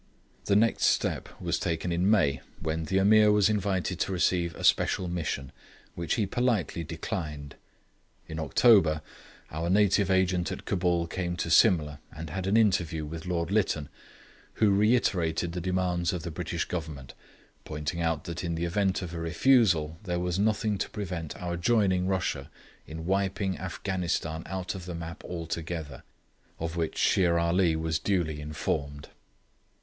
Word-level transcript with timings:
The 0.45 0.55
next 0.55 0.85
step 0.85 1.29
was 1.39 1.59
taken 1.59 1.91
in 1.91 2.09
May, 2.09 2.41
when 2.59 2.85
the 2.85 2.97
Ameer 2.97 3.31
was 3.31 3.49
invited 3.51 3.99
to 3.99 4.11
receive 4.11 4.55
a 4.55 4.63
special 4.63 5.07
Mission, 5.07 5.51
which 5.93 6.15
he 6.15 6.25
politely 6.25 6.83
declined. 6.83 7.53
In 8.25 8.39
October 8.39 9.03
our 9.51 9.69
native 9.69 10.09
Agent 10.09 10.51
at 10.51 10.65
Cabul 10.65 11.05
came 11.05 11.35
to 11.37 11.51
Simla 11.51 11.99
and 12.11 12.31
had 12.31 12.47
an 12.47 12.57
interview 12.57 13.05
with 13.05 13.27
Lord 13.27 13.51
Lytton, 13.51 13.89
who 14.53 14.71
reiterated 14.71 15.51
the 15.51 15.61
demands 15.61 16.13
of 16.13 16.23
the 16.23 16.31
British 16.31 16.65
Government, 16.65 17.13
pointing 17.63 18.01
out 18.01 18.23
that 18.23 18.43
in 18.43 18.55
the 18.55 18.65
event 18.65 19.03
of 19.03 19.13
a 19.13 19.19
refusal 19.19 19.99
there 20.01 20.19
was 20.19 20.39
nothing 20.39 20.79
to 20.79 20.89
prevent 20.89 21.39
our 21.39 21.55
joining 21.55 22.07
Russia 22.07 22.49
in 22.87 23.05
wiping 23.05 23.59
Afghanistan 23.59 24.41
out 24.47 24.73
of 24.73 24.85
the 24.85 24.95
map 24.95 25.23
altogether, 25.25 26.01
of 26.59 26.75
which 26.75 26.97
Shere 26.97 27.37
Ali 27.37 27.75
was 27.75 27.99
duly 27.99 28.41
informed. 28.41 29.09